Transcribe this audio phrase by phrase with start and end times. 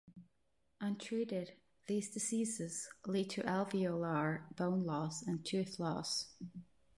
[0.79, 1.53] Untreated,
[1.85, 6.33] these diseases lead to alveolar bone loss and tooth loss.